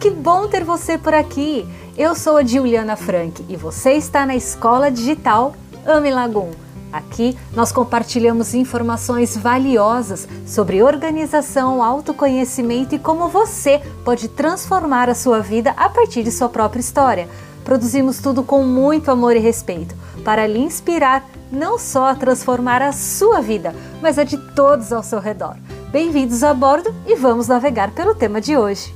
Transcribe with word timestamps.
Que 0.00 0.10
bom 0.10 0.46
ter 0.46 0.62
você 0.62 0.98
por 0.98 1.14
aqui! 1.14 1.66
Eu 1.96 2.14
sou 2.14 2.36
a 2.36 2.44
Juliana 2.44 2.96
Frank 2.96 3.44
e 3.48 3.56
você 3.56 3.92
está 3.92 4.26
na 4.26 4.36
Escola 4.36 4.90
Digital 4.90 5.54
Ame 5.86 6.10
Lagum. 6.10 6.50
Aqui 6.92 7.36
nós 7.54 7.72
compartilhamos 7.72 8.52
informações 8.54 9.36
valiosas 9.36 10.28
sobre 10.46 10.82
organização, 10.82 11.82
autoconhecimento 11.82 12.94
e 12.94 12.98
como 12.98 13.28
você 13.28 13.80
pode 14.04 14.28
transformar 14.28 15.08
a 15.08 15.14
sua 15.14 15.40
vida 15.40 15.72
a 15.76 15.88
partir 15.88 16.22
de 16.22 16.30
sua 16.30 16.48
própria 16.48 16.80
história. 16.80 17.28
Produzimos 17.64 18.18
tudo 18.18 18.42
com 18.42 18.62
muito 18.62 19.10
amor 19.10 19.34
e 19.34 19.40
respeito 19.40 19.94
para 20.22 20.46
lhe 20.46 20.58
inspirar 20.58 21.26
não 21.50 21.78
só 21.78 22.08
a 22.08 22.14
transformar 22.14 22.82
a 22.82 22.92
sua 22.92 23.40
vida, 23.40 23.74
mas 24.02 24.18
a 24.18 24.24
de 24.24 24.36
todos 24.54 24.92
ao 24.92 25.02
seu 25.02 25.20
redor. 25.20 25.56
Bem-vindos 25.90 26.44
a 26.44 26.52
bordo 26.52 26.94
e 27.06 27.16
vamos 27.16 27.48
navegar 27.48 27.92
pelo 27.92 28.14
tema 28.14 28.40
de 28.40 28.56
hoje. 28.56 28.95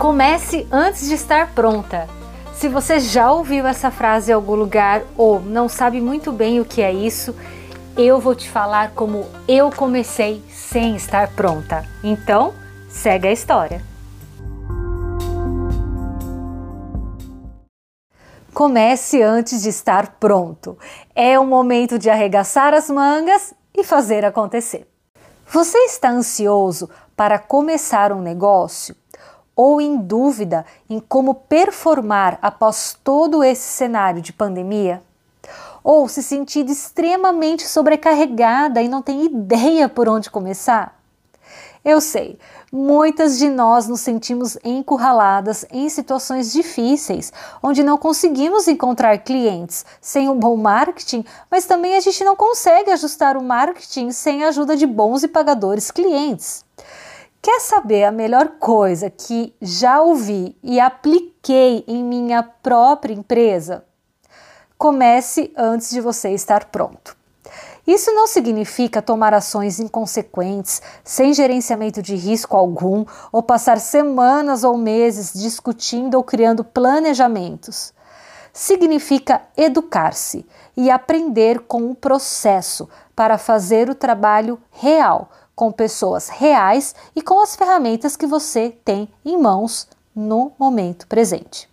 Comece 0.00 0.66
antes 0.72 1.08
de 1.08 1.14
estar 1.14 1.52
pronta. 1.52 2.08
Se 2.54 2.70
você 2.70 2.98
já 2.98 3.30
ouviu 3.30 3.66
essa 3.66 3.90
frase 3.90 4.30
em 4.30 4.34
algum 4.34 4.54
lugar 4.54 5.02
ou 5.14 5.38
não 5.38 5.68
sabe 5.68 6.00
muito 6.00 6.32
bem 6.32 6.58
o 6.58 6.64
que 6.64 6.80
é 6.80 6.90
isso, 6.90 7.36
eu 7.98 8.18
vou 8.18 8.34
te 8.34 8.48
falar 8.48 8.92
como 8.92 9.26
eu 9.46 9.70
comecei 9.70 10.42
sem 10.48 10.96
estar 10.96 11.28
pronta. 11.34 11.84
Então, 12.02 12.54
segue 12.88 13.28
a 13.28 13.30
história. 13.30 13.82
Comece 18.54 19.22
antes 19.22 19.60
de 19.60 19.68
estar 19.68 20.16
pronto. 20.18 20.78
É 21.14 21.38
o 21.38 21.44
momento 21.44 21.98
de 21.98 22.08
arregaçar 22.08 22.72
as 22.72 22.88
mangas 22.88 23.52
e 23.76 23.84
fazer 23.84 24.24
acontecer. 24.24 24.88
Você 25.52 25.76
está 25.80 26.08
ansioso 26.08 26.88
para 27.14 27.38
começar 27.38 28.12
um 28.12 28.22
negócio? 28.22 28.96
Ou 29.54 29.80
em 29.80 29.96
dúvida 29.96 30.64
em 30.88 31.00
como 31.00 31.34
performar 31.34 32.38
após 32.40 32.98
todo 33.04 33.44
esse 33.44 33.68
cenário 33.68 34.22
de 34.22 34.32
pandemia? 34.32 35.02
Ou 35.82 36.08
se 36.08 36.22
sentindo 36.22 36.70
extremamente 36.70 37.66
sobrecarregada 37.66 38.82
e 38.82 38.88
não 38.88 39.02
tem 39.02 39.24
ideia 39.24 39.88
por 39.88 40.08
onde 40.08 40.30
começar? 40.30 41.00
Eu 41.82 41.98
sei, 41.98 42.38
muitas 42.70 43.38
de 43.38 43.48
nós 43.48 43.88
nos 43.88 44.02
sentimos 44.02 44.58
encurraladas 44.62 45.64
em 45.70 45.88
situações 45.88 46.52
difíceis, 46.52 47.32
onde 47.62 47.82
não 47.82 47.96
conseguimos 47.96 48.68
encontrar 48.68 49.16
clientes 49.18 49.86
sem 49.98 50.28
um 50.28 50.38
bom 50.38 50.56
marketing, 50.58 51.24
mas 51.50 51.64
também 51.64 51.96
a 51.96 52.00
gente 52.00 52.22
não 52.22 52.36
consegue 52.36 52.90
ajustar 52.90 53.34
o 53.34 53.42
marketing 53.42 54.10
sem 54.10 54.44
a 54.44 54.48
ajuda 54.48 54.76
de 54.76 54.86
bons 54.86 55.22
e 55.22 55.28
pagadores 55.28 55.90
clientes. 55.90 56.66
Quer 57.42 57.58
saber 57.58 58.04
a 58.04 58.12
melhor 58.12 58.58
coisa 58.58 59.08
que 59.08 59.54
já 59.62 60.02
ouvi 60.02 60.54
e 60.62 60.78
apliquei 60.78 61.82
em 61.88 62.04
minha 62.04 62.42
própria 62.42 63.14
empresa? 63.14 63.82
Comece 64.76 65.50
antes 65.56 65.88
de 65.88 66.02
você 66.02 66.32
estar 66.32 66.66
pronto. 66.66 67.16
Isso 67.86 68.12
não 68.12 68.26
significa 68.26 69.00
tomar 69.00 69.32
ações 69.32 69.80
inconsequentes, 69.80 70.82
sem 71.02 71.32
gerenciamento 71.32 72.02
de 72.02 72.14
risco 72.14 72.58
algum, 72.58 73.06
ou 73.32 73.42
passar 73.42 73.80
semanas 73.80 74.62
ou 74.62 74.76
meses 74.76 75.32
discutindo 75.32 76.16
ou 76.16 76.22
criando 76.22 76.62
planejamentos. 76.62 77.94
Significa 78.52 79.40
educar-se 79.56 80.46
e 80.76 80.90
aprender 80.90 81.60
com 81.60 81.90
o 81.90 81.94
processo 81.94 82.86
para 83.16 83.38
fazer 83.38 83.88
o 83.88 83.94
trabalho 83.94 84.60
real 84.70 85.30
com 85.60 85.70
pessoas 85.70 86.30
reais 86.30 86.94
e 87.14 87.20
com 87.20 87.38
as 87.38 87.54
ferramentas 87.54 88.16
que 88.16 88.26
você 88.26 88.74
tem 88.82 89.06
em 89.22 89.36
mãos 89.36 89.86
no 90.16 90.52
momento 90.58 91.06
presente. 91.06 91.68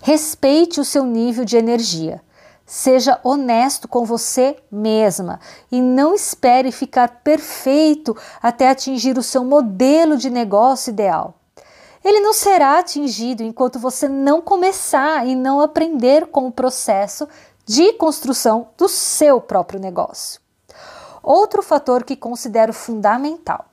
Respeite 0.00 0.78
o 0.78 0.84
seu 0.84 1.02
nível 1.02 1.44
de 1.44 1.56
energia. 1.56 2.22
Seja 2.64 3.18
honesto 3.24 3.88
com 3.88 4.04
você 4.04 4.56
mesma 4.70 5.40
e 5.72 5.82
não 5.82 6.14
espere 6.14 6.70
ficar 6.70 7.22
perfeito 7.24 8.16
até 8.40 8.68
atingir 8.68 9.18
o 9.18 9.24
seu 9.24 9.42
modelo 9.44 10.16
de 10.16 10.30
negócio 10.30 10.90
ideal. 10.90 11.34
Ele 12.04 12.20
não 12.20 12.32
será 12.32 12.78
atingido 12.78 13.42
enquanto 13.42 13.80
você 13.80 14.08
não 14.08 14.40
começar 14.40 15.26
e 15.26 15.34
não 15.34 15.60
aprender 15.60 16.28
com 16.28 16.46
o 16.46 16.52
processo 16.52 17.28
de 17.66 17.92
construção 17.94 18.68
do 18.78 18.88
seu 18.88 19.40
próprio 19.40 19.80
negócio. 19.80 20.40
Outro 21.22 21.62
fator 21.62 22.04
que 22.04 22.16
considero 22.16 22.72
fundamental 22.72 23.66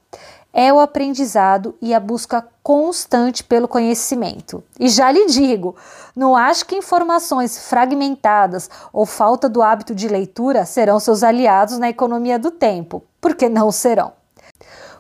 é 0.54 0.74
o 0.74 0.80
aprendizado 0.80 1.76
e 1.80 1.94
a 1.94 2.00
busca 2.00 2.48
constante 2.64 3.44
pelo 3.44 3.68
conhecimento. 3.68 4.64
E 4.80 4.90
já 4.90 5.12
lhe 5.12 5.28
digo, 5.28 5.76
não 6.16 6.36
acho 6.36 6.66
que 6.66 6.76
informações 6.76 7.68
fragmentadas 7.68 8.68
ou 8.92 9.06
falta 9.06 9.48
do 9.48 9.62
hábito 9.62 9.94
de 9.94 10.08
leitura 10.08 10.66
serão 10.66 11.00
seus 11.00 11.22
aliados 11.22 11.78
na 11.78 11.90
economia 11.90 12.40
do 12.40 12.50
tempo, 12.50 13.04
porque 13.22 13.48
não 13.48 13.72
serão. 13.72 14.14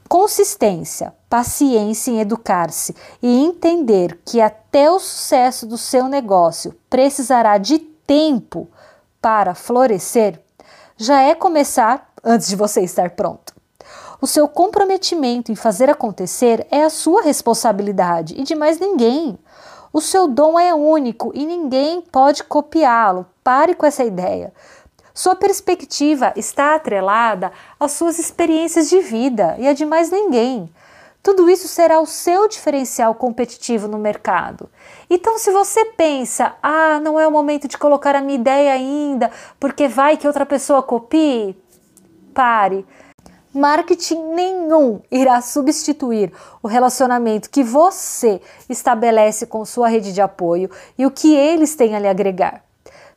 Consistência, 0.07 1.13
paciência 1.29 2.11
em 2.11 2.19
educar-se 2.19 2.95
e 3.21 3.43
entender 3.43 4.19
que 4.23 4.39
até 4.39 4.89
o 4.89 4.99
sucesso 4.99 5.65
do 5.65 5.77
seu 5.77 6.07
negócio 6.07 6.73
precisará 6.89 7.57
de 7.57 7.79
tempo 7.79 8.69
para 9.19 9.55
florescer, 9.55 10.39
já 10.95 11.21
é 11.21 11.35
começar 11.35 12.06
antes 12.27 12.49
de 12.49 12.55
você 12.57 12.81
estar 12.81 13.11
pronto. 13.11 13.55
O 14.19 14.27
seu 14.27 14.47
comprometimento 14.47 15.51
em 15.51 15.55
fazer 15.55 15.89
acontecer 15.89 16.67
é 16.69 16.83
a 16.83 16.89
sua 16.89 17.21
responsabilidade 17.21 18.35
e 18.37 18.43
de 18.43 18.53
mais 18.53 18.79
ninguém. 18.79 19.39
O 19.93 20.01
seu 20.01 20.27
dom 20.27 20.59
é 20.59 20.73
único 20.73 21.31
e 21.33 21.45
ninguém 21.45 22.01
pode 22.01 22.43
copiá-lo. 22.43 23.25
Pare 23.43 23.73
com 23.73 23.85
essa 23.85 24.03
ideia. 24.03 24.53
Sua 25.13 25.35
perspectiva 25.35 26.33
está 26.35 26.75
atrelada 26.75 27.51
às 27.79 27.93
suas 27.93 28.19
experiências 28.19 28.89
de 28.89 28.99
vida 28.99 29.55
e 29.57 29.67
a 29.67 29.73
de 29.73 29.85
mais 29.85 30.11
ninguém. 30.11 30.69
Tudo 31.23 31.49
isso 31.49 31.67
será 31.67 31.99
o 31.99 32.05
seu 32.05 32.47
diferencial 32.47 33.13
competitivo 33.15 33.87
no 33.87 33.97
mercado. 33.97 34.69
Então, 35.09 35.37
se 35.37 35.51
você 35.51 35.83
pensa, 35.85 36.55
ah, 36.61 36.99
não 37.01 37.19
é 37.19 37.27
o 37.27 37.31
momento 37.31 37.67
de 37.67 37.77
colocar 37.77 38.15
a 38.15 38.21
minha 38.21 38.39
ideia 38.39 38.71
ainda, 38.73 39.31
porque 39.59 39.87
vai 39.87 40.17
que 40.17 40.27
outra 40.27 40.45
pessoa 40.45 40.81
copie, 40.81 41.55
pare. 42.37 42.85
Marketing 43.51 44.21
nenhum 44.35 45.01
irá 45.09 45.41
substituir 45.41 46.31
o 46.61 46.67
relacionamento 46.67 47.49
que 47.49 47.63
você 47.63 48.39
estabelece 48.69 49.47
com 49.47 49.65
sua 49.65 49.87
rede 49.87 50.13
de 50.13 50.21
apoio 50.21 50.69
e 50.95 51.03
o 51.07 51.09
que 51.09 51.35
eles 51.35 51.73
têm 51.73 51.95
a 51.95 51.99
lhe 51.99 52.07
agregar. 52.07 52.63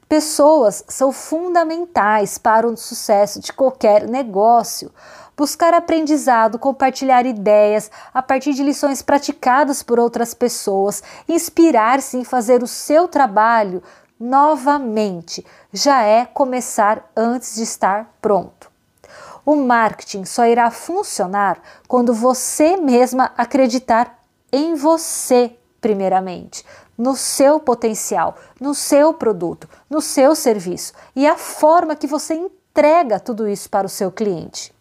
Pessoas 0.09 0.83
são 0.89 1.13
fundamentais 1.13 2.39
para 2.39 2.67
o 2.67 2.75
sucesso 2.79 3.41
de 3.41 3.53
qualquer 3.53 4.09
negócio. 4.09 4.91
Buscar 5.37 5.75
aprendizado, 5.75 6.59
compartilhar 6.59 7.27
ideias 7.27 7.91
a 8.15 8.23
partir 8.23 8.55
de 8.55 8.63
lições 8.63 9.03
praticadas 9.03 9.83
por 9.83 10.01
outras 10.01 10.33
pessoas, 10.33 11.03
inspirar-se 11.29 12.17
em 12.17 12.25
fazer 12.25 12.63
o 12.63 12.67
seu 12.67 13.07
trabalho 13.07 13.83
novamente, 14.19 15.45
já 15.73 16.03
é 16.03 16.25
começar 16.25 17.11
antes 17.15 17.57
de 17.57 17.63
estar 17.63 18.15
pronto. 18.23 18.70
O 19.51 19.57
marketing 19.57 20.25
só 20.25 20.47
irá 20.47 20.71
funcionar 20.71 21.61
quando 21.89 22.15
você 22.15 22.77
mesma 22.77 23.33
acreditar 23.37 24.23
em 24.53 24.77
você, 24.77 25.57
primeiramente, 25.81 26.65
no 26.97 27.17
seu 27.17 27.59
potencial, 27.59 28.37
no 28.61 28.77
seu 28.77 29.13
produto, 29.13 29.69
no 29.91 30.01
seu 30.01 30.37
serviço 30.37 30.93
e 31.17 31.27
a 31.27 31.37
forma 31.37 31.97
que 31.97 32.07
você 32.07 32.35
entrega 32.35 33.19
tudo 33.19 33.49
isso 33.49 33.69
para 33.69 33.89
o 33.89 33.91
seu 33.91 34.13
cliente. 34.13 34.73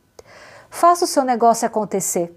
Faça 0.69 1.05
o 1.05 1.07
seu 1.07 1.23
negócio 1.23 1.65
acontecer 1.65 2.31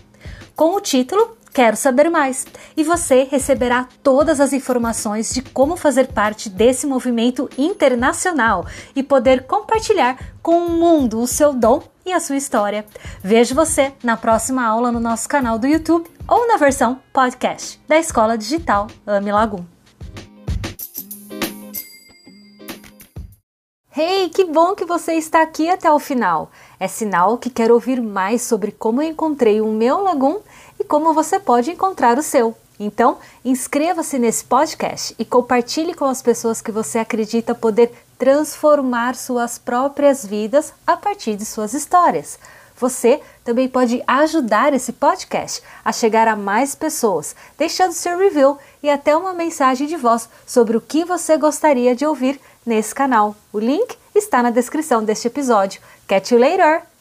Com 0.56 0.76
o 0.76 0.80
título 0.80 1.36
Quero 1.52 1.78
saber 1.78 2.10
mais! 2.10 2.46
E 2.76 2.84
você 2.84 3.24
receberá 3.24 3.88
todas 4.04 4.42
as 4.42 4.52
informações 4.52 5.34
de 5.34 5.42
como 5.42 5.78
fazer 5.78 6.08
parte 6.08 6.50
desse 6.50 6.86
movimento 6.86 7.50
internacional 7.58 8.68
e 8.94 9.02
poder 9.02 9.48
compartilhar 9.48 10.18
com 10.44 10.68
o 10.68 10.70
mundo 10.70 11.22
o 11.22 11.26
seu 11.26 11.54
dom 11.54 11.82
e 12.06 12.12
a 12.12 12.20
sua 12.20 12.36
história. 12.36 12.86
Vejo 13.24 13.56
você 13.56 13.94
na 14.04 14.18
próxima 14.18 14.66
aula 14.66 14.92
no 14.92 15.00
nosso 15.00 15.30
canal 15.30 15.58
do 15.58 15.66
YouTube 15.66 16.10
ou 16.28 16.46
na 16.46 16.58
versão 16.58 17.00
podcast 17.14 17.82
da 17.88 17.98
Escola 17.98 18.38
Digital 18.38 18.88
Ame 19.08 19.32
Lagum. 19.32 19.75
Hey, 23.98 24.28
que 24.28 24.44
bom 24.44 24.76
que 24.76 24.84
você 24.84 25.14
está 25.14 25.42
aqui 25.42 25.70
até 25.70 25.90
o 25.90 26.00
final! 26.00 26.52
É 26.78 26.86
sinal 26.86 27.38
que 27.38 27.50
quer 27.50 27.72
ouvir 27.72 28.02
mais 28.02 28.42
sobre 28.42 28.74
como 28.74 29.02
eu 29.02 29.08
encontrei 29.08 29.62
o 29.62 29.72
meu 29.72 30.02
Lagum 30.02 30.42
e 30.78 30.84
como 30.84 31.14
você 31.14 31.40
pode 31.40 31.72
encontrar 31.72 32.18
o 32.18 32.22
seu. 32.22 32.54
Então, 32.78 33.20
inscreva-se 33.46 34.20
nesse 34.20 34.44
podcast 34.44 35.16
e 35.18 35.24
compartilhe 35.24 35.94
com 35.94 36.04
as 36.04 36.22
pessoas 36.22 36.62
que 36.62 36.74
você 36.74 37.00
acredita 37.00 37.56
poder 37.56 37.90
transformar 38.18 39.16
suas 39.16 39.58
próprias 39.58 40.26
vidas 40.26 40.74
a 40.86 40.98
partir 40.98 41.38
de 41.38 41.46
suas 41.46 41.74
histórias. 41.74 42.38
Você 42.78 43.22
também 43.46 43.70
pode 43.70 44.04
ajudar 44.06 44.74
esse 44.74 44.92
podcast 44.92 45.64
a 45.86 45.94
chegar 45.94 46.28
a 46.28 46.36
mais 46.36 46.76
pessoas, 46.76 47.34
deixando 47.58 47.94
seu 47.94 48.18
review 48.18 48.58
e 48.84 48.90
até 48.90 49.16
uma 49.16 49.34
mensagem 49.34 49.88
de 49.88 49.96
voz 49.96 50.28
sobre 50.46 50.76
o 50.76 50.82
que 50.82 51.06
você 51.06 51.38
gostaria 51.38 51.96
de 51.96 52.06
ouvir 52.06 52.38
nesse 52.66 52.94
canal. 52.96 53.36
O 53.54 53.60
link 53.60 53.98
está 54.14 54.42
na 54.42 54.50
descrição 54.50 55.04
deste 55.04 55.28
episódio. 55.28 55.82
Catch 56.08 56.32
you 56.32 56.40
later! 56.40 56.95